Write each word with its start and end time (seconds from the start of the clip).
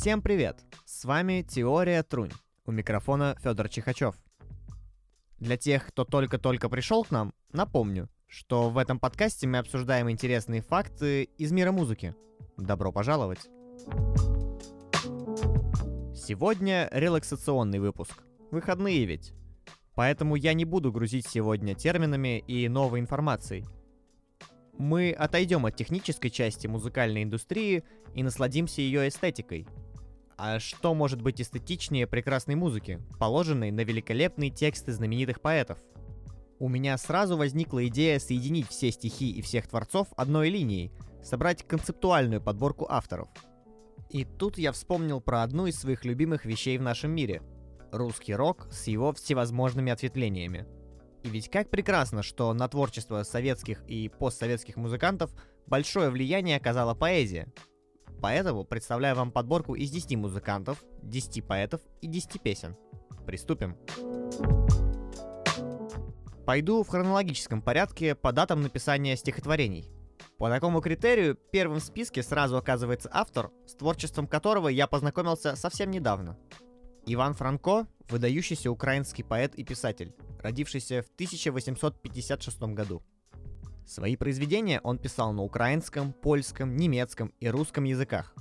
Всем 0.00 0.22
привет! 0.22 0.58
С 0.86 1.04
вами 1.04 1.42
Теория 1.42 2.02
Трунь. 2.02 2.32
У 2.64 2.72
микрофона 2.72 3.36
Федор 3.42 3.68
Чихачев. 3.68 4.14
Для 5.38 5.56
тех, 5.56 5.86
кто 5.86 6.04
только-только 6.04 6.68
пришел 6.68 7.04
к 7.04 7.10
нам, 7.10 7.34
напомню, 7.52 8.08
что 8.26 8.70
в 8.70 8.78
этом 8.78 8.98
подкасте 8.98 9.46
мы 9.46 9.58
обсуждаем 9.58 10.10
интересные 10.10 10.62
факты 10.62 11.24
из 11.24 11.52
мира 11.52 11.72
музыки. 11.72 12.14
Добро 12.56 12.92
пожаловать! 12.92 13.48
Сегодня 16.14 16.88
релаксационный 16.92 17.78
выпуск. 17.78 18.22
Выходные 18.50 19.04
ведь. 19.04 19.32
Поэтому 19.94 20.36
я 20.36 20.54
не 20.54 20.64
буду 20.64 20.92
грузить 20.92 21.26
сегодня 21.26 21.74
терминами 21.74 22.38
и 22.46 22.68
новой 22.68 23.00
информацией. 23.00 23.66
Мы 24.80 25.12
отойдем 25.12 25.66
от 25.66 25.76
технической 25.76 26.30
части 26.30 26.66
музыкальной 26.66 27.22
индустрии 27.22 27.84
и 28.14 28.22
насладимся 28.22 28.80
ее 28.80 29.08
эстетикой. 29.08 29.68
А 30.38 30.58
что 30.58 30.94
может 30.94 31.20
быть 31.20 31.38
эстетичнее 31.38 32.06
прекрасной 32.06 32.54
музыки, 32.54 32.98
положенной 33.18 33.72
на 33.72 33.84
великолепные 33.84 34.48
тексты 34.48 34.94
знаменитых 34.94 35.42
поэтов? 35.42 35.76
У 36.58 36.66
меня 36.70 36.96
сразу 36.96 37.36
возникла 37.36 37.86
идея 37.88 38.18
соединить 38.18 38.68
все 38.68 38.90
стихи 38.90 39.30
и 39.30 39.42
всех 39.42 39.68
творцов 39.68 40.08
одной 40.16 40.48
линией, 40.48 40.92
собрать 41.22 41.62
концептуальную 41.68 42.40
подборку 42.40 42.86
авторов. 42.88 43.28
И 44.08 44.24
тут 44.24 44.56
я 44.56 44.72
вспомнил 44.72 45.20
про 45.20 45.42
одну 45.42 45.66
из 45.66 45.78
своих 45.78 46.06
любимых 46.06 46.46
вещей 46.46 46.78
в 46.78 46.82
нашем 46.82 47.10
мире– 47.10 47.42
русский 47.92 48.34
рок 48.34 48.68
с 48.72 48.86
его 48.86 49.12
всевозможными 49.12 49.92
ответвлениями– 49.92 50.66
и 51.22 51.28
ведь 51.28 51.50
как 51.50 51.70
прекрасно, 51.70 52.22
что 52.22 52.52
на 52.54 52.68
творчество 52.68 53.22
советских 53.22 53.82
и 53.86 54.08
постсоветских 54.08 54.76
музыкантов 54.76 55.30
большое 55.66 56.10
влияние 56.10 56.56
оказала 56.56 56.94
поэзия. 56.94 57.52
Поэтому 58.20 58.64
представляю 58.64 59.16
вам 59.16 59.30
подборку 59.30 59.74
из 59.74 59.90
10 59.90 60.16
музыкантов, 60.16 60.82
10 61.02 61.46
поэтов 61.46 61.80
и 62.00 62.06
10 62.06 62.40
песен. 62.42 62.76
Приступим. 63.26 63.76
Пойду 66.46 66.82
в 66.82 66.88
хронологическом 66.88 67.62
порядке 67.62 68.14
по 68.14 68.32
датам 68.32 68.62
написания 68.62 69.16
стихотворений. 69.16 69.88
По 70.38 70.48
такому 70.48 70.80
критерию 70.80 71.36
первым 71.52 71.80
в 71.80 71.84
списке 71.84 72.22
сразу 72.22 72.56
оказывается 72.56 73.10
автор, 73.12 73.50
с 73.66 73.74
творчеством 73.74 74.26
которого 74.26 74.68
я 74.68 74.86
познакомился 74.86 75.54
совсем 75.54 75.90
недавно. 75.90 76.38
Иван 77.12 77.34
Франко– 77.34 77.88
выдающийся 78.08 78.70
украинский 78.70 79.24
поэт 79.24 79.56
и 79.56 79.64
писатель, 79.64 80.14
родившийся 80.38 81.02
в 81.02 81.06
1856 81.14 82.62
году. 82.62 83.02
Свои 83.84 84.14
произведения 84.14 84.80
он 84.84 84.96
писал 84.96 85.32
на 85.32 85.42
украинском, 85.42 86.12
польском, 86.12 86.76
немецком 86.76 87.32
и 87.40 87.48
русском 87.48 87.82
языках. 87.82 88.32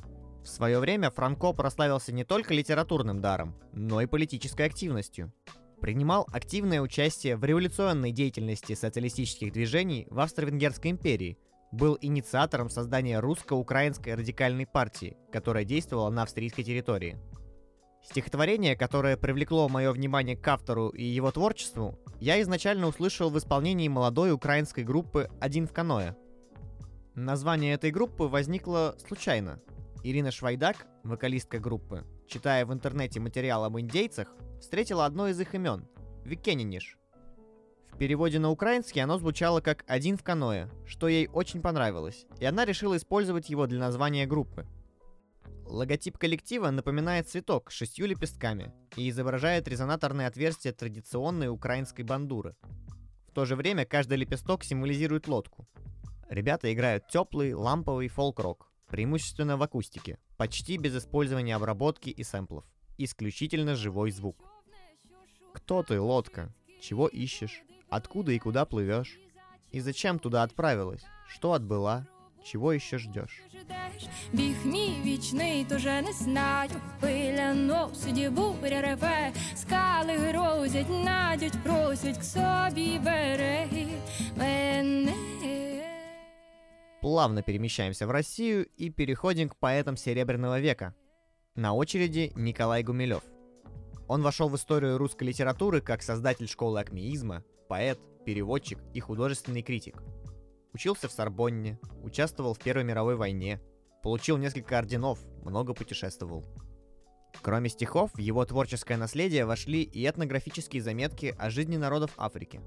В 0.44 0.48
свое 0.48 0.78
время 0.78 1.10
Франко 1.10 1.54
прославился 1.54 2.12
не 2.12 2.24
только 2.24 2.54
литературным 2.54 3.22
даром, 3.22 3.56
но 3.74 4.02
и 4.02 4.06
политической 4.06 4.68
активностью. 4.68 5.34
Принимал 5.82 6.28
активное 6.32 6.80
участие 6.80 7.38
в 7.38 7.44
революционной 7.44 8.12
деятельности 8.12 8.76
социалистических 8.76 9.52
движений 9.52 10.06
в 10.12 10.20
Австро-Венгерской 10.20 10.92
империи, 10.92 11.40
был 11.72 11.98
инициатором 12.02 12.70
создания 12.70 13.20
русско-украинской 13.20 14.14
радикальной 14.14 14.68
партии, 14.68 15.18
которая 15.32 15.64
действовала 15.64 16.12
на 16.12 16.22
австрийской 16.22 16.64
территории– 16.64 17.18
Стихотворение, 18.04 18.76
которое 18.76 19.18
привлекло 19.18 19.68
мое 19.70 19.92
внимание 19.92 20.36
к 20.38 20.48
автору 20.48 20.90
и 20.90 21.04
его 21.04 21.32
творчеству, 21.32 22.00
я 22.20 22.42
изначально 22.42 22.88
услышал 22.88 23.30
в 23.30 23.38
исполнении 23.38 23.88
молодой 23.88 24.32
украинской 24.32 24.84
группы 24.84 25.30
«Один 25.40 25.68
в 25.68 25.74
каноэ». 25.74 26.16
Название 27.16 27.74
этой 27.74 27.92
группы 27.92 28.24
возникло 28.24 28.96
случайно. 29.06 29.60
Ирина 30.04 30.32
Швайдак, 30.32 30.88
вокалистка 31.04 31.60
группы, 31.60 32.06
читая 32.28 32.66
в 32.66 32.74
интернете 32.74 33.20
материал 33.20 33.66
об 33.66 33.78
индейцах, 33.78 34.34
встретила 34.62 35.06
одно 35.06 35.28
из 35.28 35.40
их 35.40 35.54
имен– 35.54 35.88
Викениниш. 36.24 36.98
В 37.92 37.98
переводе 37.98 38.40
на 38.40 38.50
украинский 38.50 39.04
оно 39.04 39.18
звучало 39.20 39.60
как 39.60 39.84
«один 39.88 40.18
в 40.18 40.24
каноэ», 40.24 40.70
что 40.86 41.10
ей 41.10 41.28
очень 41.28 41.62
понравилось, 41.62 42.26
и 42.40 42.46
она 42.46 42.64
решила 42.64 42.96
использовать 42.96 43.50
его 43.50 43.68
для 43.68 43.80
названия 43.80 44.26
группы– 44.26 44.66
Логотип 45.70 46.18
коллектива 46.18 46.72
напоминает 46.72 47.30
цветок 47.30 47.70
с 47.70 47.76
шестью 47.76 48.08
лепестками 48.08 48.74
и 48.96 49.08
изображает 49.08 49.68
резонаторное 49.68 50.26
отверстие 50.26 50.74
традиционной 50.74 51.50
украинской 51.50 52.02
бандуры. 52.02 52.56
В 53.28 53.32
то 53.34 53.46
же 53.46 53.56
время 53.56 53.86
каждый 53.86 54.18
лепесток 54.18 54.64
символизирует 54.64 55.28
лодку. 55.28 55.68
Ребята 56.28 56.74
играют 56.74 57.08
теплый, 57.08 57.54
ламповый 57.54 58.08
фолк-рок, 58.08 58.72
преимущественно 58.88 59.58
в 59.58 59.62
акустике, 59.62 60.18
почти 60.38 60.78
без 60.78 60.98
использования 60.98 61.56
обработки 61.56 62.10
и 62.10 62.24
сэмплов. 62.24 62.66
Исключительно 62.98 63.76
живой 63.76 64.10
звук. 64.10 64.44
Кто 65.54 65.84
ты, 65.84 66.02
лодка? 66.02 66.52
Чего 66.82 67.08
ищешь? 67.08 67.62
Откуда 67.90 68.32
и 68.32 68.40
куда 68.40 68.66
плывешь? 68.66 69.20
И 69.72 69.82
зачем 69.82 70.18
туда 70.18 70.42
отправилась? 70.42 71.04
Что 71.28 71.54
отбыла? 71.54 72.08
Чего 72.45 72.73
еще 72.73 72.99
ждешь? 72.99 73.43
Біг 74.33 74.57
мій 74.65 74.97
вічний, 75.05 75.65
тоже 75.65 76.03
не 76.03 76.13
знаю. 76.13 76.71
Хвиля 77.01 77.55
носить, 77.55 78.33
буря 78.33 78.83
реве, 78.83 79.33
скали 79.57 80.17
грозять, 80.17 80.91
надють, 80.91 81.63
просять 81.63 82.19
к 82.19 82.23
собі 82.23 82.99
береги 82.99 83.87
мене. 84.37 85.15
Плавно 87.01 87.43
перемещаемся 87.43 88.07
в 88.07 88.11
Россию 88.11 88.67
и 88.81 88.91
переходим 88.91 89.49
к 89.49 89.57
поэтам 89.61 89.97
Серебряного 89.97 90.61
века. 90.61 90.95
На 91.55 91.75
очереди 91.75 92.33
Николай 92.35 92.83
Гумилев. 92.83 93.23
Он 94.09 94.23
вошел 94.23 94.49
в 94.49 94.57
историю 94.57 94.99
русской 94.99 95.25
литературы 95.25 95.81
как 95.81 96.03
создатель 96.03 96.49
школы 96.49 96.81
акмеизма, 96.81 97.43
поэт, 97.69 97.99
переводчик 98.25 98.79
и 98.95 99.01
художественный 99.01 99.63
критик – 99.63 100.18
Учился 100.74 101.08
в 101.08 101.12
Сорбонне, 101.12 101.80
участвовал 102.04 102.54
в 102.54 102.60
Первой 102.60 102.84
мировой 102.84 103.16
войне, 103.16 103.60
получил 104.04 104.38
несколько 104.38 104.78
орденов, 104.78 105.20
много 105.44 105.74
путешествовал. 105.74 106.46
Кроме 107.42 107.70
стихов, 107.70 108.12
в 108.14 108.20
его 108.20 108.46
творческое 108.46 108.98
наследие 108.98 109.46
вошли 109.46 109.82
и 109.82 110.08
этнографические 110.08 110.82
заметки 110.82 111.36
о 111.40 111.50
жизни 111.50 111.78
народов 111.78 112.12
Африки. 112.18 112.62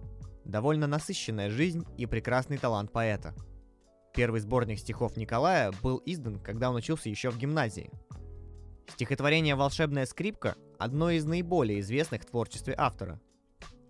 Довольно 0.44 0.86
насыщенная 0.86 1.50
жизнь 1.50 1.84
и 1.96 2.06
прекрасный 2.06 2.58
талант 2.58 2.90
поэта. 2.90 3.34
Первый 4.14 4.40
сборник 4.40 4.78
стихов 4.78 5.16
Николая 5.16 5.72
был 5.82 6.02
издан, 6.04 6.38
когда 6.40 6.70
он 6.70 6.76
учился 6.76 7.08
еще 7.08 7.30
в 7.30 7.38
гимназии. 7.38 7.90
Стихотворение 8.88 9.54
«Волшебная 9.54 10.06
скрипка»– 10.06 10.56
одно 10.78 11.10
из 11.10 11.24
наиболее 11.24 11.80
известных 11.80 12.22
в 12.22 12.26
творчестве 12.26 12.74
автора– 12.76 13.20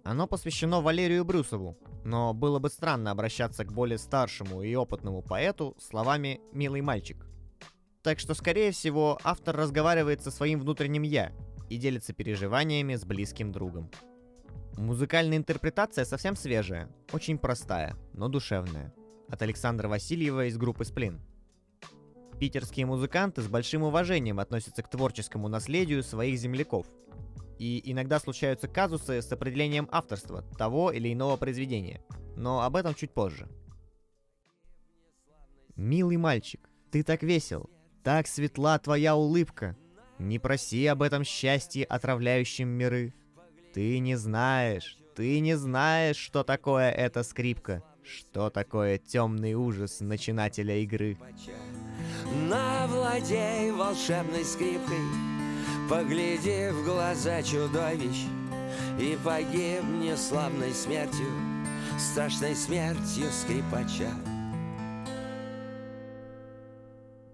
оно 0.05 0.27
посвящено 0.27 0.81
Валерию 0.81 1.25
Брюсову, 1.25 1.77
но 2.05 2.35
было 2.35 2.59
бы 2.59 2.69
странно 2.71 3.13
обращаться 3.13 3.65
к 3.65 3.73
более 3.73 3.99
старшему 3.99 4.63
и 4.63 4.75
опытному 4.75 5.23
поэту 5.23 5.77
словами 5.79 6.41
«милый 6.53 6.81
мальчик». 6.81 7.27
Так 8.03 8.19
что, 8.19 8.35
скорее 8.35 8.73
всего, 8.73 9.19
автор 9.23 9.57
разговаривает 9.57 10.23
со 10.23 10.33
своим 10.33 10.59
внутренним 10.59 11.03
«я» 11.03 11.33
и 11.71 11.77
делится 11.77 12.13
переживаниями 12.13 12.97
с 12.97 13.05
близким 13.05 13.53
другом. 13.53 13.91
Музыкальная 14.77 15.39
интерпретация 15.39 16.05
совсем 16.05 16.35
свежая, 16.35 16.89
очень 17.13 17.39
простая, 17.39 17.97
но 18.13 18.29
душевная. 18.29 18.93
От 19.29 19.43
Александра 19.43 19.89
Васильева 19.89 20.47
из 20.47 20.57
группы 20.57 20.85
«Сплин». 20.85 21.21
Питерские 22.41 22.87
музыканты 22.87 23.41
с 23.41 23.47
большим 23.47 23.85
уважением 23.85 24.41
относятся 24.41 24.83
к 24.83 24.91
творческому 24.91 25.47
наследию 25.47 26.03
своих 26.03 26.39
земляков– 26.39 26.87
и 27.63 27.81
иногда 27.93 28.19
случаются 28.19 28.67
казусы 28.67 29.23
с 29.23 29.31
определением 29.31 29.89
авторства 29.93 30.43
того 30.59 30.91
или 30.91 31.13
иного 31.13 31.37
произведения. 31.37 32.03
Но 32.35 32.63
об 32.63 32.75
этом 32.75 32.93
чуть 32.93 33.13
позже. 33.13 33.49
Милый 35.77 36.17
мальчик, 36.17 36.69
ты 36.91 37.05
так 37.05 37.23
весел, 37.23 37.71
так 38.03 38.27
светла 38.27 38.81
твоя 38.81 39.15
улыбка. 39.15 39.77
Не 40.19 40.41
проси 40.41 40.87
об 40.87 41.03
этом 41.03 41.23
счастье, 41.23 41.85
отравляющем 41.85 42.67
миры. 42.67 43.15
Ты 43.73 44.01
не 44.01 44.17
знаешь, 44.17 44.99
ты 45.15 45.39
не 45.39 45.57
знаешь, 45.57 46.17
что 46.17 46.43
такое 46.43 46.91
эта 46.91 47.23
скрипка, 47.23 47.85
что 48.03 48.51
такое 48.51 48.99
темный 48.99 49.55
ужас 49.55 50.01
начинателя 50.01 50.79
игры. 50.79 51.17
Навладей 52.49 53.71
волшебной 53.71 54.45
скрипкой, 54.45 54.99
Погляди 55.89 56.71
в 56.71 56.85
глаза 56.85 57.43
чудовищ 57.43 58.27
И 59.01 59.19
погибни 59.25 60.15
славной 60.15 60.73
смертью 60.73 61.27
Страшной 61.99 62.55
смертью 62.55 63.31
скрипача 63.31 64.11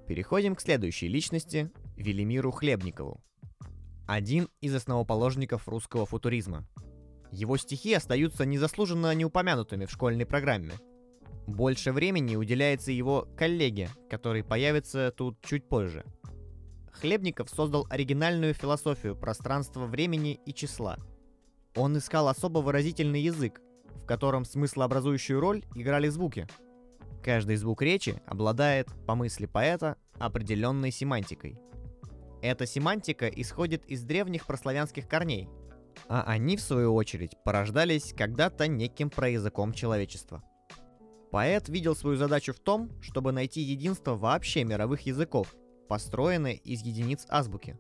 Переходим 0.06 0.54
к 0.54 0.62
следующей 0.62 1.06
личности, 1.06 1.70
Велимиру 1.94 2.50
Хлебникову. 2.50 3.20
Один 4.06 4.48
из 4.62 4.74
основоположников 4.74 5.68
русского 5.68 6.06
футуризма. 6.06 6.66
Его 7.30 7.58
стихи 7.58 7.92
остаются 7.92 8.46
незаслуженно 8.46 9.14
неупомянутыми 9.14 9.84
в 9.84 9.90
школьной 9.90 10.24
программе. 10.24 10.72
Больше 11.46 11.92
времени 11.92 12.36
уделяется 12.36 12.90
его 12.90 13.28
коллеге, 13.36 13.90
который 14.08 14.42
появится 14.42 15.12
тут 15.14 15.38
чуть 15.42 15.68
позже. 15.68 16.06
Хлебников 17.00 17.48
создал 17.48 17.86
оригинальную 17.90 18.54
философию 18.54 19.14
пространства 19.16 19.86
времени 19.86 20.40
и 20.44 20.52
числа. 20.52 20.98
Он 21.76 21.96
искал 21.96 22.28
особо 22.28 22.58
выразительный 22.58 23.20
язык, 23.20 23.60
в 24.02 24.06
котором 24.06 24.44
смыслообразующую 24.44 25.40
роль 25.40 25.64
играли 25.74 26.08
звуки. 26.08 26.46
Каждый 27.22 27.56
звук 27.56 27.82
речи 27.82 28.20
обладает, 28.26 28.88
по 29.06 29.14
мысли 29.14 29.46
поэта, 29.46 29.96
определенной 30.18 30.90
семантикой. 30.90 31.58
Эта 32.42 32.66
семантика 32.66 33.28
исходит 33.28 33.84
из 33.86 34.02
древних 34.02 34.46
прославянских 34.46 35.08
корней, 35.08 35.48
а 36.08 36.22
они, 36.22 36.56
в 36.56 36.60
свою 36.60 36.94
очередь, 36.94 37.36
порождались 37.44 38.12
когда-то 38.16 38.66
неким 38.66 39.10
проязыком 39.10 39.72
человечества– 39.72 40.42
Поэт 41.30 41.68
видел 41.68 41.94
свою 41.94 42.16
задачу 42.16 42.54
в 42.54 42.58
том, 42.58 42.90
чтобы 43.02 43.32
найти 43.32 43.60
единство 43.60 44.14
вообще 44.14 44.64
мировых 44.64 45.02
языков, 45.02 45.54
построенное 45.88 46.52
из 46.52 46.82
единиц 46.82 47.26
азбуки. 47.28 47.78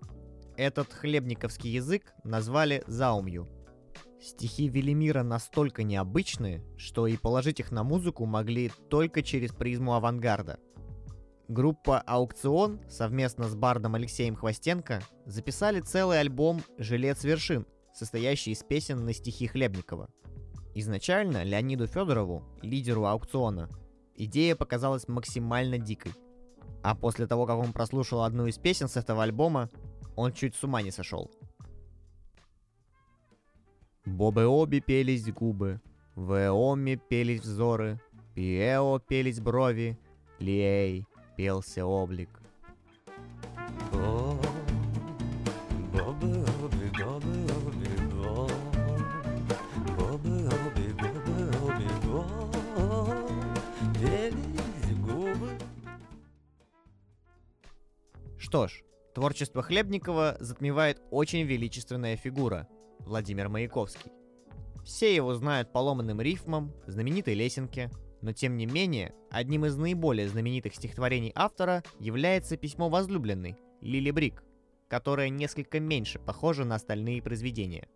Этот 0.56 0.92
хлебниковский 0.92 1.70
язык 1.70 2.14
назвали 2.24 2.82
заумью. 2.86 3.48
Стихи 4.20 4.68
Велимира 4.68 5.22
настолько 5.22 5.84
необычные, 5.84 6.64
что 6.76 7.06
и 7.06 7.16
положить 7.16 7.60
их 7.60 7.70
на 7.70 7.84
музыку 7.84 8.26
могли 8.26 8.72
только 8.90 9.22
через 9.22 9.52
призму 9.52 9.94
авангарда. 9.94 10.58
Группа 11.46 12.00
«Аукцион» 12.00 12.80
совместно 12.90 13.48
с 13.48 13.54
бардом 13.54 13.94
Алексеем 13.94 14.34
Хвостенко 14.34 15.02
записали 15.24 15.80
целый 15.80 16.20
альбом 16.20 16.62
«Жилец 16.78 17.22
вершин», 17.22 17.64
состоящий 17.94 18.50
из 18.50 18.62
песен 18.64 19.04
на 19.04 19.12
стихи 19.12 19.46
Хлебникова– 19.46 20.08
Изначально 20.80 21.42
Леониду 21.42 21.88
Федорову, 21.88 22.44
лидеру 22.62 23.06
аукциона, 23.06 23.68
идея 24.14 24.54
показалась 24.54 25.08
максимально 25.08 25.76
дикой. 25.76 26.12
А 26.82 26.94
после 26.94 27.26
того, 27.26 27.46
как 27.46 27.58
он 27.58 27.72
прослушал 27.72 28.22
одну 28.22 28.46
из 28.46 28.58
песен 28.58 28.88
с 28.88 28.96
этого 28.96 29.22
альбома, 29.22 29.68
он 30.16 30.32
чуть 30.32 30.54
с 30.54 30.64
ума 30.64 30.82
не 30.82 30.90
сошел. 30.90 31.30
Бобы 34.04 34.46
обе 34.46 34.80
пелись 34.80 35.30
губы, 35.30 35.80
в 36.14 36.32
Эоме 36.32 36.96
пелись 36.96 37.42
взоры, 37.42 38.00
Пиэо 38.34 38.98
пелись 39.00 39.40
брови, 39.40 39.98
Лиэй 40.38 41.06
пелся 41.36 41.84
облик. 41.84 42.37
Что 58.48 58.66
ж, 58.66 58.82
творчество 59.14 59.62
Хлебникова 59.62 60.38
затмевает 60.40 61.02
очень 61.10 61.42
величественная 61.42 62.16
фигура– 62.16 62.66
Владимир 63.00 63.50
Маяковский. 63.50 64.10
Все 64.86 65.14
его 65.14 65.34
знают 65.34 65.70
по 65.70 65.80
ломаным 65.80 66.22
рифмам, 66.22 66.72
знаменитой 66.86 67.34
лесенке, 67.34 67.90
но 68.22 68.32
тем 68.32 68.56
не 68.56 68.64
менее, 68.64 69.14
одним 69.30 69.66
из 69.66 69.76
наиболее 69.76 70.30
знаменитых 70.30 70.74
стихотворений 70.74 71.30
автора 71.34 71.82
является 72.00 72.56
письмо 72.56 72.88
возлюбленной 72.88 73.58
Лили 73.82 74.10
Брик, 74.10 74.42
которое 74.88 75.28
несколько 75.28 75.78
меньше 75.78 76.18
похоже 76.18 76.64
на 76.64 76.76
остальные 76.76 77.20
произведения. 77.20 77.86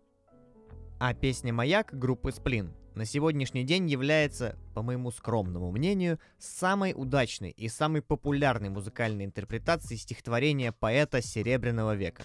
А 0.99 1.15
песня 1.15 1.51
«Маяк» 1.51 1.97
группы 1.97 2.31
«Сплин» 2.31 2.75
на 2.95 3.05
сегодняшний 3.05 3.63
день 3.63 3.89
является, 3.89 4.57
по 4.73 4.83
моему 4.83 5.11
скромному 5.11 5.71
мнению, 5.71 6.19
самой 6.37 6.93
удачной 6.95 7.49
и 7.51 7.67
самой 7.67 8.01
популярной 8.01 8.69
музыкальной 8.69 9.25
интерпретацией 9.25 9.99
стихотворения 9.99 10.71
поэта 10.71 11.21
Серебряного 11.21 11.95
века. 11.95 12.23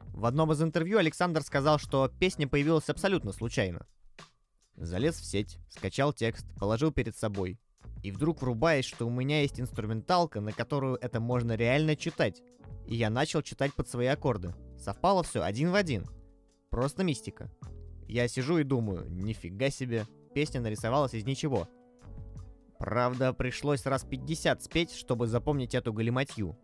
В 0.00 0.24
одном 0.24 0.50
из 0.52 0.60
интервью 0.60 0.98
Александр 0.98 1.42
сказал, 1.42 1.78
что 1.78 2.10
песня 2.18 2.48
появилась 2.48 2.88
абсолютно 2.88 3.32
случайно. 3.32 3.86
Залез 4.74 5.16
в 5.16 5.24
сеть, 5.24 5.58
скачал 5.70 6.12
текст, 6.12 6.46
положил 6.58 6.92
перед 6.92 7.16
собой. 7.16 7.58
И 8.02 8.10
вдруг 8.10 8.42
врубаясь, 8.42 8.84
что 8.84 9.06
у 9.06 9.10
меня 9.10 9.42
есть 9.42 9.60
инструменталка, 9.60 10.40
на 10.40 10.52
которую 10.52 10.96
это 10.96 11.20
можно 11.20 11.52
реально 11.52 11.96
читать. 11.96 12.42
И 12.86 12.96
я 12.96 13.10
начал 13.10 13.42
читать 13.42 13.74
под 13.74 13.88
свои 13.88 14.06
аккорды. 14.06 14.54
Совпало 14.78 15.22
все 15.22 15.42
один 15.42 15.70
в 15.70 15.74
один. 15.74 16.06
Просто 16.70 17.04
мистика. 17.04 17.50
Я 18.08 18.26
сижу 18.26 18.58
и 18.58 18.64
думаю, 18.64 19.06
нифига 19.10 19.70
себе, 19.70 20.06
песня 20.34 20.60
нарисовалась 20.60 21.14
из 21.14 21.24
ничего. 21.24 21.68
Правда, 22.78 23.32
пришлось 23.32 23.84
раз 23.84 24.04
50 24.04 24.62
спеть, 24.62 24.92
чтобы 24.92 25.26
запомнить 25.26 25.74
эту 25.74 25.92
галиматью. 25.92 26.56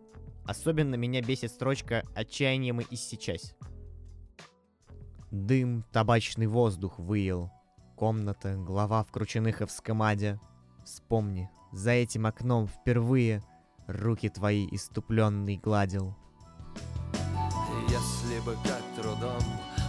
Особенно 0.47 0.95
меня 0.95 1.21
бесит 1.21 1.51
строчка 1.51 2.03
«Отчаяние 2.15 2.73
мы 2.73 2.87
иссечась». 2.91 3.55
Дым, 5.31 5.85
табачный 5.93 6.47
воздух 6.47 6.99
выел. 6.99 7.51
Комната, 7.97 8.55
глава 8.57 9.03
в 9.03 9.11
крученых 9.11 9.61
вскомаде. 9.67 10.41
Вспомни, 10.85 11.51
за 11.73 11.91
этим 11.91 12.27
окном 12.27 12.69
впервые 12.69 13.43
руки 13.87 14.29
твои 14.29 14.69
иступленный 14.71 15.57
гладил. 15.57 16.17
Если 17.89 18.41
бы 18.45 18.57
как 18.63 18.83
трудом 18.97 19.43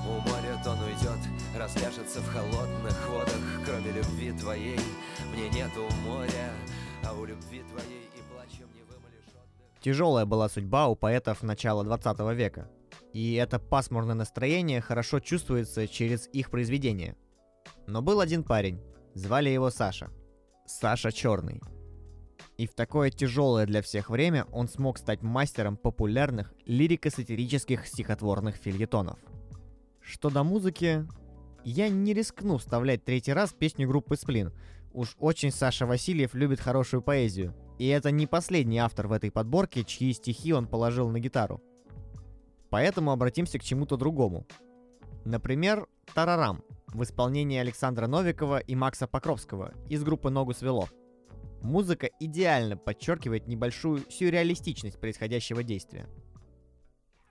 у 0.07 0.29
моря 0.29 0.61
он 0.65 0.79
уйдет, 0.83 1.19
разляжется 1.57 2.19
в 2.19 2.27
холодных 2.27 3.09
водах 3.09 3.39
Кроме 3.65 3.91
любви 3.91 4.31
твоей 4.39 4.79
мне 5.33 5.49
нету 5.49 5.87
моря 6.05 6.51
А 7.03 7.13
у 7.13 7.25
любви 7.25 7.63
твоей 7.69 8.09
и 8.15 8.21
плачем 8.31 8.67
не 8.73 8.81
вымолишь 8.83 9.27
отдых 9.33 9.81
Тяжелая 9.81 10.25
была 10.25 10.49
судьба 10.49 10.87
у 10.87 10.95
поэтов 10.95 11.43
начала 11.43 11.83
20 11.83 12.19
века. 12.35 12.69
И 13.13 13.35
это 13.35 13.59
пасмурное 13.59 14.15
настроение 14.15 14.81
хорошо 14.81 15.19
чувствуется 15.19 15.87
через 15.87 16.27
их 16.27 16.49
произведения. 16.51 17.15
Но 17.87 18.01
был 18.01 18.19
один 18.19 18.43
парень, 18.43 18.81
звали 19.13 19.49
его 19.49 19.69
Саша. 19.69 20.09
Саша 20.65 21.11
Черный. 21.11 21.61
И 22.57 22.67
в 22.67 22.73
такое 22.73 23.09
тяжелое 23.11 23.65
для 23.65 23.81
всех 23.81 24.09
время 24.09 24.45
он 24.51 24.67
смог 24.67 24.97
стать 24.97 25.21
мастером 25.21 25.77
популярных 25.77 26.53
лирико-сатирических 26.65 27.85
стихотворных 27.85 28.55
фильетонов– 28.55 29.19
что 30.05 30.29
до 30.29 30.43
музыки, 30.43 31.05
я 31.69 31.89
не 31.89 32.13
рискну 32.13 32.57
вставлять 32.57 33.03
третий 33.03 33.33
раз 33.33 33.53
песню 33.53 33.87
группы 33.87 34.15
Сплин. 34.15 34.53
Уж 34.93 35.15
очень 35.19 35.51
Саша 35.51 35.85
Васильев 35.85 36.33
любит 36.33 36.59
хорошую 36.59 37.01
поэзию. 37.01 37.53
И 37.79 37.87
это 37.87 38.11
не 38.11 38.27
последний 38.27 38.77
автор 38.77 39.07
в 39.07 39.11
этой 39.11 39.31
подборке, 39.31 39.83
чьи 39.83 40.13
стихи 40.13 40.53
он 40.53 40.67
положил 40.67 41.09
на 41.09 41.19
гитару. 41.19 41.61
Поэтому 42.69 43.11
обратимся 43.11 43.59
к 43.59 43.63
чему-то 43.63 43.97
другому. 43.97 44.45
Например, 45.25 45.87
«Тарарам» 46.13 46.63
в 46.87 47.03
исполнении 47.03 47.57
Александра 47.57 48.07
Новикова 48.07 48.59
и 48.59 48.75
Макса 48.75 49.07
Покровского 49.07 49.73
из 49.89 50.03
группы 50.03 50.29
«Ногу 50.29 50.53
свело». 50.53 50.87
Музыка 51.61 52.09
идеально 52.19 52.77
подчеркивает 52.77 53.47
небольшую 53.47 54.03
сюрреалистичность 54.09 54.99
происходящего 54.99 55.63
действия– 55.63 56.07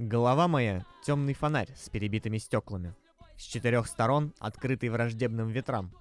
Голова 0.01 0.49
моя— 0.49 0.85
темный 1.07 1.35
фонарь 1.35 1.73
с 1.77 1.89
перебитыми 1.89 2.39
стеклами. 2.39 2.97
С 3.37 3.43
четырех 3.43 3.87
сторон, 3.87 4.33
открытый 4.39 4.89
враждебным 4.89 5.49
ветрам. 5.49 5.93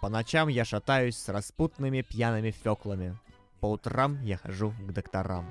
По 0.00 0.08
ночам 0.08 0.48
я 0.48 0.64
шатаюсь 0.64 1.16
с 1.16 1.28
распутными 1.28 2.02
пьяными 2.02 2.50
феклами. 2.50 3.18
По 3.60 3.66
утрам 3.66 4.22
я 4.22 4.36
хожу 4.36 4.72
к 4.86 4.92
докторам. 4.92 5.46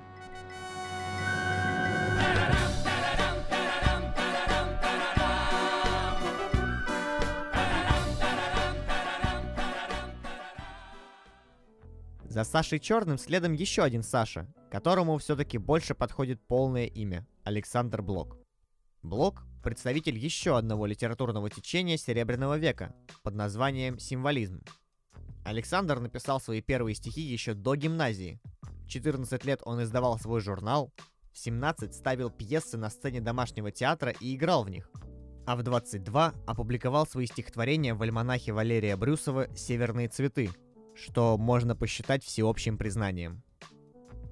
За 12.23 12.43
Сашей 12.43 12.79
Черным 12.79 13.17
следом 13.17 13.53
еще 13.53 13.81
один 13.81 14.03
Саша, 14.03 14.45
которому 14.69 15.17
все-таки 15.17 15.57
больше 15.57 15.95
подходит 15.95 16.39
полное 16.39 16.85
имя– 16.85 17.25
Александр 17.43 18.03
Блок. 18.03 18.37
Блок– 19.03 19.43
представитель 19.63 20.17
еще 20.17 20.57
одного 20.57 20.85
литературного 20.85 21.49
течения 21.49 21.97
Серебряного 21.97 22.57
века 22.57 22.95
под 23.23 23.35
названием 23.35 23.99
«Символизм». 23.99 24.63
Александр 25.45 25.99
написал 25.99 26.41
свои 26.41 26.61
первые 26.61 26.95
стихи 26.95 27.21
еще 27.21 27.53
до 27.53 27.75
гимназии. 27.75 28.41
В 28.83 28.87
14 28.87 29.45
лет 29.45 29.61
он 29.63 29.81
издавал 29.83 30.19
свой 30.19 30.41
журнал, 30.41 30.91
в 31.31 31.37
17 31.37 31.93
ставил 31.93 32.31
пьесы 32.31 32.77
на 32.77 32.89
сцене 32.89 33.21
домашнего 33.21 33.71
театра 33.71 34.11
и 34.19 34.35
играл 34.35 34.63
в 34.63 34.69
них. 34.69 34.89
А 35.45 35.55
в 35.55 35.63
22 35.63 36.33
опубликовал 36.45 37.05
свои 37.05 37.27
стихотворения 37.27 37.93
в 37.93 38.01
альманахе 38.01 38.51
Валерия 38.51 38.97
Брюсова 38.97 39.47
«Северные 39.55 40.09
цветы», 40.09 40.49
что 40.95 41.37
можно 41.37 41.75
посчитать 41.75 42.23
всеобщим 42.23 42.77
признанием. 42.77 43.43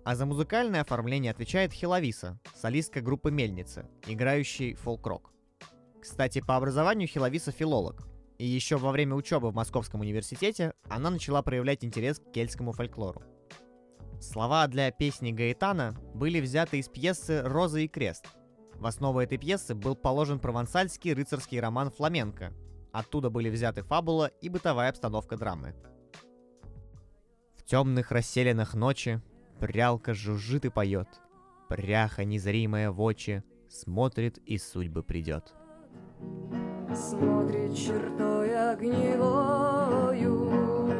А 0.05 0.15
за 0.15 0.27
музыкальное 0.27 0.81
оформление 0.81 1.31
отвечает 1.31 1.73
Хиловиса, 1.73 2.39
солистка 2.53 3.01
группы 3.01 3.31
Мельница, 3.31 3.89
играющий 4.05 4.75
фолк-рок. 4.75 5.31
Кстати, 5.99 6.41
по 6.41 6.55
образованию 6.55 7.07
Хиловиса 7.07 7.51
филолог. 7.51 8.07
И 8.37 8.45
еще 8.45 8.77
во 8.77 8.91
время 8.91 9.15
учебы 9.15 9.49
в 9.49 9.55
Московском 9.55 10.01
университете 10.01 10.73
она 10.87 11.09
начала 11.09 11.41
проявлять 11.41 11.83
интерес 11.83 12.19
к 12.19 12.31
кельтскому 12.31 12.71
фольклору. 12.71 13.23
Слова 14.21 14.67
для 14.67 14.91
песни 14.91 15.31
Гаэтана 15.31 15.99
были 16.13 16.39
взяты 16.39 16.77
из 16.77 16.87
пьесы 16.87 17.41
«Роза 17.41 17.79
и 17.79 17.87
крест». 17.87 18.27
В 18.75 18.85
основу 18.85 19.21
этой 19.21 19.39
пьесы 19.39 19.73
был 19.73 19.95
положен 19.95 20.37
провансальский 20.37 21.13
рыцарский 21.13 21.59
роман 21.59 21.89
«Фламенко». 21.89 22.53
Оттуда 22.91 23.31
были 23.31 23.49
взяты 23.49 23.81
фабула 23.81 24.27
и 24.39 24.49
бытовая 24.49 24.89
обстановка 24.91 25.35
драмы. 25.35 25.73
В 27.55 27.63
темных 27.63 28.11
расселенных 28.11 28.75
ночи 28.75 29.19
прялка 29.59 30.13
жужжит 30.13 30.65
и 30.65 30.69
поет. 30.69 31.07
Пряха 31.69 32.23
незримая 32.25 32.91
в 32.91 33.01
очи 33.01 33.43
смотрит 33.69 34.37
и 34.39 34.57
судьбы 34.57 35.03
придет. 35.03 35.53
Смотрит 36.95 37.75
чертой 37.75 38.71
огневою 38.71 40.45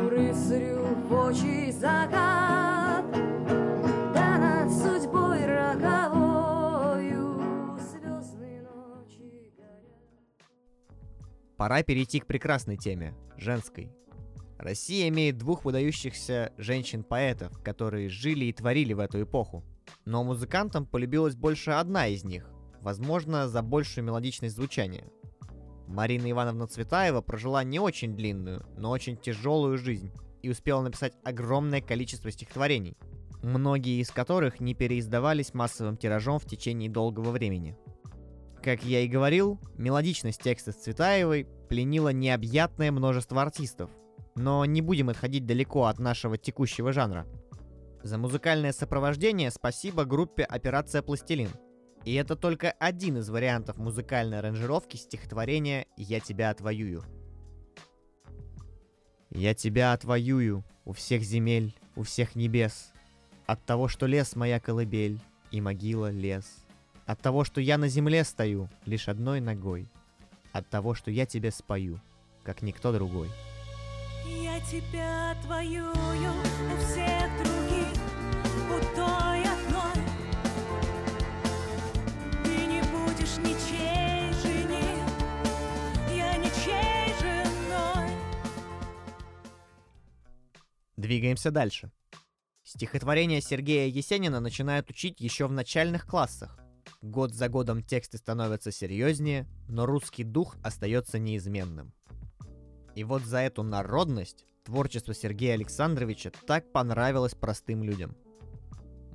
Рыцарю 0.09 0.83
в 1.07 1.13
очи 1.13 1.71
закат 1.71 3.05
Да 4.13 4.37
над 4.37 4.71
судьбой 4.73 5.45
роковою 5.45 7.39
Звездные 7.79 8.61
ночи 8.61 9.53
горят 9.57 9.95
Пора 11.55 11.83
перейти 11.83 12.19
к 12.19 12.25
прекрасной 12.25 12.75
теме– 12.77 13.13
женской. 13.37 13.89
Россия 14.65 15.07
имеет 15.07 15.37
двух 15.37 15.63
выдающихся 15.63 16.51
женщин-поэтов, 16.57 17.61
которые 17.63 18.09
жили 18.09 18.45
и 18.45 18.53
творили 18.53 18.93
в 18.93 18.99
эту 18.99 19.23
эпоху. 19.23 19.63
Но 20.03 20.23
музыкантам 20.23 20.85
полюбилась 20.85 21.35
больше 21.35 21.71
одна 21.71 22.07
из 22.07 22.23
них, 22.23 22.49
возможно, 22.81 23.47
за 23.47 23.61
большую 23.61 24.03
мелодичность 24.03 24.55
звучания– 24.55 25.05
Марина 25.87 26.29
Ивановна 26.29 26.67
Цветаева 26.67 27.21
прожила 27.21 27.63
не 27.63 27.79
очень 27.79 28.15
длинную, 28.15 28.65
но 28.77 28.89
очень 28.89 29.17
тяжелую 29.17 29.77
жизнь 29.77 30.11
и 30.41 30.49
успела 30.49 30.81
написать 30.81 31.13
огромное 31.23 31.81
количество 31.81 32.31
стихотворений, 32.31 32.97
многие 33.43 34.01
из 34.01 34.11
которых 34.11 34.59
не 34.59 34.73
переиздавались 34.73 35.53
массовым 35.53 35.97
тиражом 35.97 36.39
в 36.39 36.45
течение 36.45 36.89
долгого 36.89 37.31
времени. 37.31 37.77
Как 38.61 38.83
я 38.83 39.01
и 39.01 39.07
говорил, 39.07 39.59
мелодичность 39.77 40.41
текста 40.41 40.71
Цветаевой 40.71 41.47
пленила 41.69 42.09
необъятное 42.09 42.91
множество 42.91 43.41
артистов, 43.41 43.91
но 44.35 44.65
не 44.65 44.81
будем 44.81 45.09
отходить 45.09 45.45
далеко 45.45 45.85
от 45.85 45.99
нашего 45.99 46.37
текущего 46.37 46.91
жанра. 46.91 47.25
За 48.03 48.17
музыкальное 48.17 48.71
сопровождение 48.71 49.49
спасибо 49.49 50.05
группе 50.05 50.43
«Операция 50.43 51.01
Пластилин», 51.01 51.49
и 52.03 52.13
это 52.13 52.35
только 52.35 52.71
один 52.71 53.17
из 53.17 53.29
вариантов 53.29 53.77
музыкальной 53.77 54.39
аранжировки 54.39 54.95
стихотворения 54.95 55.87
«Я 55.97 56.19
тебя 56.19 56.51
отвоюю». 56.51 57.03
Я 59.31 59.55
тебя 59.55 59.91
отвоюю 59.91 60.63
у 60.85 60.93
всех 60.93 61.23
земель, 61.23 61.75
у 61.95 62.03
всех 62.03 62.35
небес, 62.35 62.93
От 63.47 63.63
того, 63.65 63.87
что 63.87 64.05
лес 64.05 64.35
моя 64.35 64.59
колыбель, 64.59 65.19
и 65.51 65.61
могила 65.61 66.09
лес. 66.09 66.45
От 67.05 67.21
того, 67.21 67.43
что 67.43 67.61
я 67.61 67.77
на 67.77 67.87
земле 67.87 68.23
стою 68.23 68.69
лишь 68.85 69.07
одной 69.07 69.39
ногой. 69.39 69.87
От 70.51 70.69
того, 70.69 70.95
что 70.95 71.11
я 71.11 71.25
тебе 71.25 71.51
спою, 71.51 72.01
как 72.43 72.61
никто 72.61 72.91
другой. 72.91 73.29
Я 74.27 74.59
тебя 74.61 75.31
отвоюю 75.31 75.91
у 75.91 76.77
всех 76.79 77.29
других, 77.43 77.87
у 78.69 78.95
той 78.95 79.43
одной. 79.43 79.93
Ты 82.43 82.65
не 82.65 82.81
будешь 82.81 83.37
ничей 83.37 84.33
жених, 84.41 85.07
я 86.11 86.37
ничей 86.37 87.13
женой. 87.19 88.09
Двигаемся 90.97 91.51
дальше. 91.51 91.91
Стихотворения 92.63 93.41
Сергея 93.41 93.87
Есенина 93.87 94.39
начинают 94.39 94.89
учить 94.89 95.21
еще 95.21 95.45
в 95.45 95.51
начальных 95.51 96.07
классах. 96.07 96.59
Год 97.01 97.33
за 97.35 97.47
годом 97.47 97.83
тексты 97.83 98.17
становятся 98.17 98.71
серьезнее, 98.71 99.47
но 99.67 99.85
русский 99.85 100.23
дух 100.23 100.55
остается 100.63 101.19
неизменным. 101.19 101.93
И 102.95 103.03
вот 103.03 103.23
за 103.23 103.39
эту 103.39 103.61
народность 103.61 104.45
творчество 104.63 105.13
Сергея 105.13 105.53
Александровича 105.53 106.31
так 106.47 106.71
понравилось 106.71 107.35
простым 107.35 107.83
людям. 107.83 108.15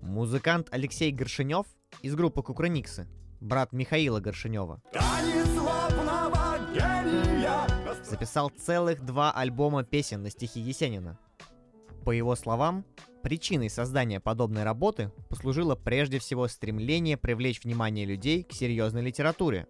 Музыкант 0.02 0.68
Алексей 0.70 1.10
Горшинев 1.10 1.66
из 2.02 2.14
группы 2.14 2.42
Кукрыниксы, 2.42 3.08
брат 3.40 3.72
Михаила 3.72 4.20
Горшинева, 4.20 4.82
записал 8.04 8.50
целых 8.50 9.04
два 9.04 9.32
альбома 9.32 9.82
песен 9.82 10.22
на 10.22 10.30
стихи 10.30 10.60
Есенина. 10.60 11.18
По 12.04 12.10
его 12.10 12.36
словам, 12.36 12.84
причиной 13.22 13.70
создания 13.70 14.20
подобной 14.20 14.64
работы 14.64 15.10
послужило 15.28 15.74
прежде 15.74 16.18
всего 16.18 16.48
стремление 16.48 17.16
привлечь 17.16 17.62
внимание 17.64 18.04
людей 18.04 18.42
к 18.44 18.52
серьезной 18.52 19.02
литературе, 19.02 19.66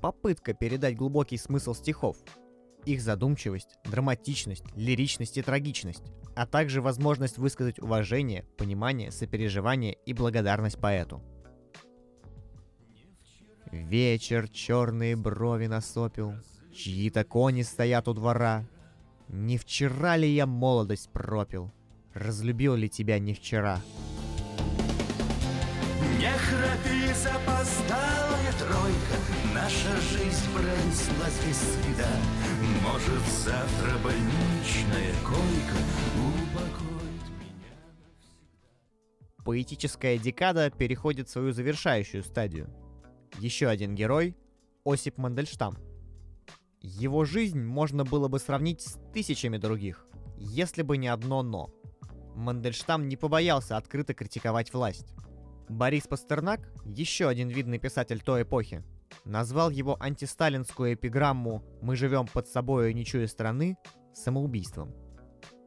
попытка 0.00 0.52
передать 0.52 0.96
глубокий 0.96 1.36
смысл 1.36 1.74
стихов, 1.74 2.16
их 2.84 3.00
задумчивость, 3.00 3.76
драматичность, 3.84 4.64
лиричность 4.76 5.38
и 5.38 5.42
трагичность, 5.42 6.02
а 6.34 6.46
также 6.46 6.80
возможность 6.80 7.38
высказать 7.38 7.78
уважение, 7.78 8.44
понимание, 8.56 9.10
сопереживание 9.10 9.96
и 10.06 10.12
благодарность 10.12 10.78
поэту. 10.78 11.22
Вечер 13.70 14.48
черные 14.48 15.16
брови 15.16 15.66
насопил, 15.66 16.34
чьи-то 16.74 17.24
кони 17.24 17.62
стоят 17.62 18.08
у 18.08 18.14
двора. 18.14 18.66
Не 19.28 19.56
вчера 19.56 20.16
ли 20.16 20.28
я 20.28 20.46
молодость 20.46 21.10
пропил? 21.10 21.72
Разлюбил 22.12 22.74
ли 22.74 22.90
тебя 22.90 23.18
не 23.18 23.32
вчера? 23.32 23.80
Не 26.18 26.30
храпи, 26.36 27.14
запоздалая 27.14 28.52
тройка 28.58 29.22
Наша 29.54 30.00
жизнь 30.00 30.52
пронеслась 30.52 31.40
без 31.46 31.56
следа 31.56 32.08
Может, 32.82 33.22
завтра 33.44 33.96
больничная 34.02 35.12
койка 35.22 35.78
Упокоит 36.18 37.28
меня 37.38 37.70
Поэтическая 39.44 40.18
декада 40.18 40.70
переходит 40.70 41.28
в 41.28 41.30
свою 41.30 41.52
завершающую 41.52 42.24
стадию. 42.24 42.68
Еще 43.38 43.68
один 43.68 43.94
герой– 43.94 44.36
Осип 44.84 45.16
Мандельштам. 45.16 45.76
Его 46.80 47.24
жизнь 47.24 47.62
можно 47.62 48.04
было 48.04 48.26
бы 48.26 48.40
сравнить 48.40 48.80
с 48.80 48.98
тысячами 49.12 49.58
других, 49.58 50.04
если 50.36 50.82
бы 50.82 50.96
не 50.96 51.06
одно 51.06 51.44
«но». 51.44 51.70
Мандельштам 52.34 53.08
не 53.08 53.16
побоялся 53.16 53.76
открыто 53.76 54.12
критиковать 54.12 54.72
власть. 54.72 55.14
Борис 55.68 56.08
Пастернак, 56.08 56.72
еще 56.84 57.28
один 57.28 57.48
видный 57.48 57.78
писатель 57.78 58.20
той 58.20 58.42
эпохи, 58.42 58.82
назвал 59.24 59.70
его 59.70 59.96
антисталинскую 60.00 60.94
эпиграмму 60.94 61.62
«Мы 61.80 61.96
живем 61.96 62.26
под 62.26 62.48
собою 62.48 62.94
не 62.94 63.04
чуя 63.04 63.26
страны» 63.26 63.76
самоубийством. 64.12 64.94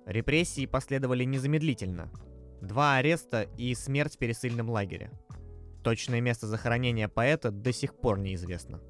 Репрессии 0.06 0.66
последовали 0.66 1.24
незамедлительно. 1.24 2.12
Два 2.62 2.98
ареста 2.98 3.44
и 3.58 3.74
смерть 3.74 4.16
в 4.16 4.18
пересыльном 4.20 4.70
лагере. 4.70 5.12
Точное 5.84 6.22
место 6.22 6.48
захоронения 6.48 7.08
поэта 7.08 7.52
до 7.52 7.74
сих 7.74 7.96
пор 7.96 8.20
неизвестно. 8.20 8.82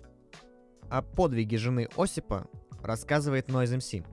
О 0.89 1.01
подвиге 1.01 1.57
жены 1.57 1.89
Осипа 1.97 2.47
рассказывает 2.81 3.49
Noise 3.49 3.77
MC. 3.77 4.05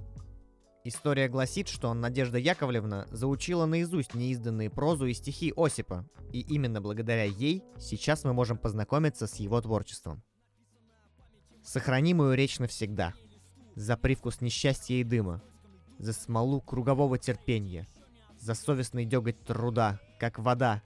История 0.84 1.28
гласит, 1.28 1.68
что 1.68 1.94
Надежда 1.94 2.38
Яковлевна 2.38 3.06
заучила 3.10 3.66
наизусть 3.66 4.14
неизданные 4.14 4.68
прозу 4.68 5.06
и 5.06 5.12
стихи 5.12 5.52
Осипа, 5.56 6.08
и 6.32 6.40
именно 6.40 6.80
благодаря 6.80 7.24
ей 7.24 7.62
сейчас 7.78 8.24
мы 8.24 8.32
можем 8.32 8.58
познакомиться 8.58 9.28
с 9.28 9.36
его 9.36 9.60
творчеством. 9.60 10.24
Сохранимую 11.64 12.34
речь 12.34 12.58
навсегда. 12.58 13.14
За 13.76 13.96
привкус 13.96 14.40
несчастья 14.40 14.94
и 14.96 15.04
дыма, 15.04 15.40
за 15.98 16.12
смолу 16.12 16.60
кругового 16.60 17.18
терпения, 17.18 17.86
за 18.38 18.54
совестный 18.54 19.04
деготь 19.04 19.42
труда, 19.44 20.00
как 20.18 20.38
вода, 20.38 20.82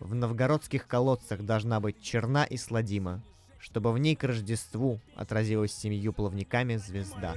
в 0.00 0.14
новгородских 0.14 0.86
колодцах 0.86 1.42
должна 1.42 1.80
быть 1.80 2.02
черна 2.02 2.44
и 2.44 2.56
сладима, 2.56 3.22
чтобы 3.58 3.92
в 3.92 3.98
ней 3.98 4.16
к 4.16 4.24
Рождеству 4.24 5.00
отразилась 5.14 5.72
семью 5.72 6.12
плавниками 6.12 6.76
звезда. 6.76 7.34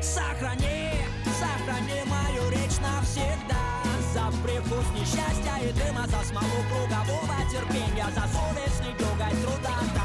Сохрани, 0.00 0.92
сохрани 1.24 2.00
мою 2.06 2.50
речь 2.50 2.78
навсегда. 2.80 3.70
За 4.14 4.26
привкус 4.42 4.86
несчастья 4.98 5.54
и 5.62 5.72
дыма 5.72 6.04
За 6.08 6.24
смолу 6.26 6.64
кругового 6.68 7.36
терпения 7.48 8.06
За 8.12 8.22
совестный 8.26 8.92
дюгай 8.98 9.30
труда 9.40 9.99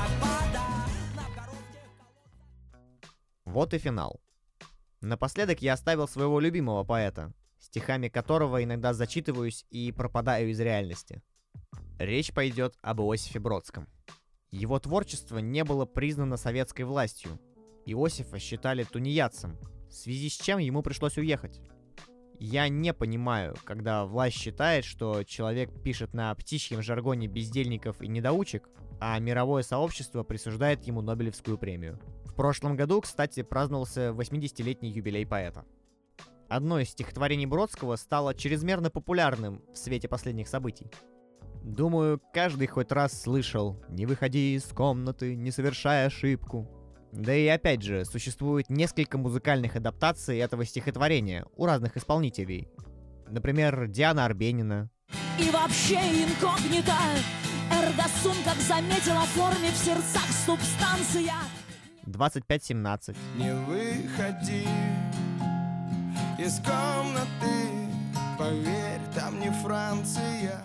Вот 3.56 3.74
и 3.74 3.78
финал. 3.78 4.20
Напоследок 5.00 5.62
я 5.62 5.76
оставил 5.76 6.10
своего 6.10 6.42
любимого 6.42 6.84
поэта, 6.84 7.32
стихами 7.58 8.10
которого 8.10 8.62
иногда 8.62 8.94
зачитываюсь 8.94 9.66
и 9.70 9.94
пропадаю 9.94 10.50
из 10.50 10.60
реальности. 10.60 11.24
Речь 11.98 12.34
пойдет 12.34 12.76
об 12.82 13.00
Иосифе 13.00 13.40
Бродском. 13.40 13.88
Его 14.52 14.78
творчество 14.80 15.38
не 15.38 15.64
было 15.64 15.86
признано 15.86 16.36
советской 16.36 16.82
властью, 16.82 17.40
Иосифа 17.86 18.40
считали 18.40 18.84
тунеядцем, 18.84 19.58
в 19.88 19.94
связи 19.94 20.28
с 20.28 20.34
чем 20.34 20.60
ему 20.60 20.84
пришлось 20.84 21.18
уехать. 21.18 21.62
Я 22.40 22.68
не 22.68 22.94
понимаю, 22.94 23.56
когда 23.64 24.04
власть 24.04 24.36
считает, 24.36 24.84
что 24.84 25.24
человек 25.24 25.72
пишет 25.82 26.14
на 26.14 26.36
птичьем 26.36 26.82
жаргоне 26.82 27.28
бездельников 27.28 28.02
и 28.02 28.10
недоучек, 28.10 28.68
а 29.00 29.18
мировое 29.20 29.64
сообщество 29.64 30.24
присуждает 30.24 30.84
ему 30.84 31.00
Нобелевскую 31.00 31.58
премию. 31.58 32.02
Прошлом 32.36 32.76
году, 32.76 33.02
кстати, 33.02 33.44
праздновался 33.44 34.10
80-летний 34.10 34.92
юбилей 34.92 35.26
поэта. 35.26 35.66
Одно 36.48 36.80
из 36.80 36.90
стихотворений 36.90 37.46
Бродского 37.46 37.96
стало 37.96 38.36
чрезмерно 38.36 38.90
популярным 38.90 39.64
в 39.74 39.78
свете 39.78 40.08
последних 40.08 40.48
событий. 40.48 40.92
Думаю, 41.64 42.22
каждый 42.34 42.68
хоть 42.68 42.92
раз 42.92 43.20
слышал 43.20 43.84
«Не 43.90 44.06
выходи 44.06 44.56
из 44.56 44.66
комнаты, 44.66 45.36
не 45.36 45.50
совершая 45.50 46.08
ошибку». 46.08 46.70
Да 47.12 47.34
и 47.34 47.48
опять 47.48 47.82
же, 47.82 48.04
существует 48.06 48.70
несколько 48.70 49.18
музыкальных 49.18 49.78
адаптаций 49.78 50.38
этого 50.38 50.66
стихотворения 50.66 51.46
у 51.56 51.66
разных 51.66 51.98
исполнителей. 51.98 52.68
Например, 53.28 53.88
Диана 53.88 54.26
Арбенина, 54.26 54.92
И 55.40 55.50
вообще 55.50 55.96
инкогнито 55.96 56.94
Эргосум, 57.72 58.36
как 58.44 58.58
заметила 58.58 59.22
форме 59.22 59.70
в 59.72 59.78
сердцах 59.78 60.28
субстанция 60.46 61.34
2517, 62.06 63.16
Не 63.38 63.54
выходи 63.54 64.68
из 66.38 66.58
комнаты, 66.60 67.90
поверь, 68.38 69.02
там 69.16 69.40
не 69.40 69.50
Франция. 69.52 70.64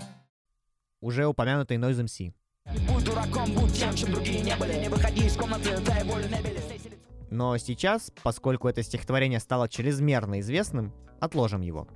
уже 1.01 1.27
упомянутый 1.27 1.79
Noise 1.79 2.05
MC. 2.05 2.33
Будь 2.87 3.05
дураком, 3.05 3.53
будь 3.55 3.73
тем, 3.73 3.95
чем 3.95 4.13
другие 4.13 4.43
не 4.43 4.55
были 4.57 4.75
Не 4.75 4.89
выходи 4.89 5.27
из 5.27 5.35
комнаты, 5.35 5.77
дай 5.85 6.05
волю 6.05 6.25
Небели 6.29 6.61
Но 7.31 7.57
сейчас, 7.59 8.13
поскольку 8.23 8.69
это 8.69 8.83
стихотворение 8.83 9.41
стало 9.41 9.69
чрезмерно 9.69 10.41
известным, 10.41 10.93
отложим 11.21 11.63
его. 11.63 11.89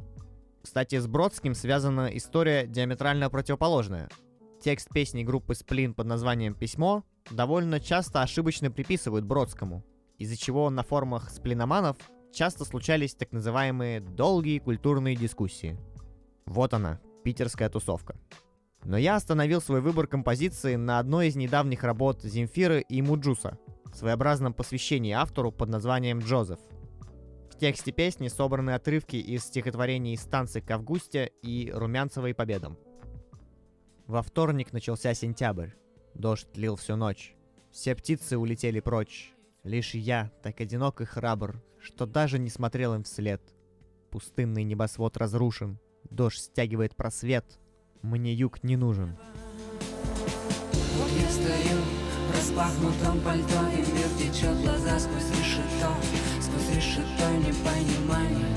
Кстати, 0.63 0.99
с 0.99 1.07
Бродским 1.07 1.55
связана 1.55 2.09
история 2.17 2.67
диаметрально 2.67 3.29
противоположная. 3.29 4.09
Текст 4.63 4.89
песни 4.89 5.23
группы 5.23 5.55
Сплин 5.55 5.93
под 5.93 6.07
названием 6.07 6.55
«Письмо» 6.55 7.05
довольно 7.31 7.81
часто 7.81 8.23
ошибочно 8.23 8.71
приписывают 8.71 9.25
Бродскому, 9.25 9.85
из-за 10.19 10.37
чего 10.37 10.71
на 10.71 10.83
форумах 10.83 11.31
сплиноманов 11.31 11.97
часто 12.33 12.65
случались 12.65 13.15
так 13.15 13.33
называемые 13.33 14.01
«долгие 14.01 14.59
культурные 14.59 15.17
дискуссии». 15.17 15.79
Вот 16.47 16.75
она, 16.75 17.01
питерская 17.23 17.69
тусовка. 17.69 18.17
Но 18.85 18.99
я 18.99 19.17
остановил 19.17 19.61
свой 19.61 19.81
выбор 19.81 20.07
композиции 20.07 20.77
на 20.77 20.99
одной 20.99 21.29
из 21.29 21.37
недавних 21.37 21.85
работ 21.85 22.23
Земфиры 22.23 22.83
и 22.83 23.01
Муджуса, 23.01 23.59
своеобразном 23.95 24.53
посвящении 24.53 25.13
автору 25.13 25.53
под 25.53 25.69
названием 25.69 26.19
«Джозеф». 26.19 26.59
В 27.51 27.57
тексте 27.57 27.93
песни 27.93 28.29
собраны 28.29 28.73
отрывки 28.73 29.17
из 29.17 29.45
стихотворений 29.45 30.17
«Станции 30.17 30.61
к 30.61 30.71
Августе» 30.71 31.31
и 31.43 31.71
«Румянцевой 31.73 32.35
победам». 32.35 32.77
Во 34.07 34.23
вторник 34.23 34.73
начался 34.73 35.15
сентябрь. 35.15 35.71
Дождь 36.15 36.57
лил 36.57 36.77
всю 36.77 36.97
ночь. 36.97 37.35
Все 37.71 37.95
птицы 37.95 38.39
улетели 38.39 38.81
прочь. 38.81 39.33
Лишь 39.65 39.95
я, 39.95 40.31
так 40.43 40.61
одинок 40.61 41.01
и 41.01 41.05
храбр, 41.05 41.63
что 41.81 42.07
даже 42.07 42.39
не 42.39 42.51
смотрел 42.51 42.95
им 42.95 43.03
вслед. 43.03 43.43
Пустынный 44.11 44.63
небосвод 44.63 45.17
разрушен. 45.17 45.79
Дождь 46.11 46.39
стягивает 46.39 46.95
просвет. 46.95 47.59
Мне 48.03 48.33
юг 48.33 48.63
не 48.63 48.77
нужен. 48.77 49.17
Вот 50.97 51.11
я 51.11 51.29
стою 51.31 51.81
в 52.29 52.37
распахнутом 52.37 53.21
пальто 53.21 53.69
И 53.73 53.79
мир 53.79 54.09
течет 54.19 54.57
глаза 54.63 54.99
сквозь 55.01 55.31
решето 55.31 55.91
Сквозь 56.41 56.77
решето 56.77 57.31
непонимание 57.39 58.57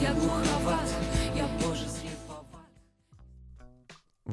Я 0.00 0.14
глуховат, 0.14 0.88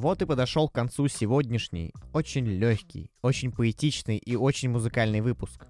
Вот 0.04 0.22
и 0.22 0.26
подошел 0.26 0.68
к 0.68 0.74
концу 0.74 1.08
сегодняшний, 1.08 1.94
очень 2.12 2.46
легкий, 2.46 3.10
очень 3.22 3.54
поэтичный 3.54 4.18
и 4.18 4.36
очень 4.36 4.70
музыкальный 4.70 5.22
выпуск. 5.22 5.66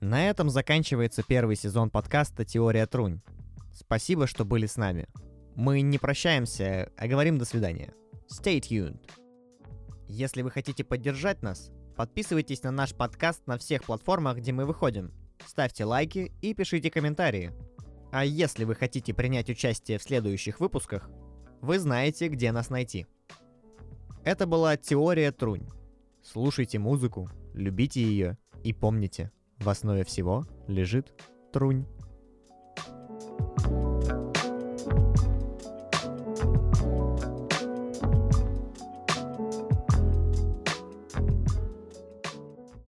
На 0.00 0.30
этом 0.30 0.48
заканчивается 0.48 1.22
первый 1.22 1.56
сезон 1.56 1.90
подкаста 1.90 2.46
«Теория 2.46 2.86
Трунь». 2.86 3.20
Спасибо, 3.74 4.26
что 4.26 4.46
были 4.46 4.64
с 4.64 4.78
нами. 4.78 5.08
Мы 5.56 5.82
не 5.82 5.98
прощаемся, 5.98 6.90
а 6.96 7.06
говорим 7.06 7.36
до 7.36 7.44
свидания. 7.44 7.92
Stay 8.32 8.60
tuned. 8.60 9.10
Если 10.08 10.40
вы 10.40 10.50
хотите 10.50 10.82
поддержать 10.82 11.42
нас, 11.42 11.70
подписывайтесь 11.98 12.62
на 12.62 12.70
наш 12.70 12.94
подкаст 12.94 13.46
на 13.46 13.58
всех 13.58 13.84
платформах, 13.84 14.38
где 14.38 14.52
мы 14.52 14.64
выходим. 14.64 15.12
Ставьте 15.44 15.84
лайки 15.84 16.32
и 16.40 16.54
пишите 16.54 16.90
комментарии. 16.90 17.52
А 18.10 18.24
если 18.24 18.64
вы 18.64 18.74
хотите 18.74 19.12
принять 19.12 19.50
участие 19.50 19.98
в 19.98 20.02
следующих 20.02 20.60
выпусках, 20.60 21.10
вы 21.60 21.78
знаете, 21.78 22.28
где 22.28 22.52
нас 22.52 22.70
найти. 22.70 23.06
Это 24.26 24.44
была 24.48 24.76
теория 24.76 25.30
Трунь. 25.30 25.68
Слушайте 26.20 26.80
музыку, 26.80 27.30
любите 27.54 28.02
ее 28.02 28.36
и 28.64 28.72
помните, 28.72 29.30
в 29.58 29.68
основе 29.68 30.02
всего 30.02 30.44
лежит 30.66 31.14
Трунь. 31.52 31.86